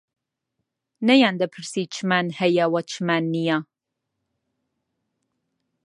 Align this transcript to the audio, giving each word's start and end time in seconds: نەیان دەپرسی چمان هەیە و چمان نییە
نەیان 1.07 1.35
دەپرسی 1.41 1.83
چمان 1.93 2.27
هەیە 2.39 2.65
و 2.73 2.75
چمان 2.91 3.23
نییە 3.33 3.57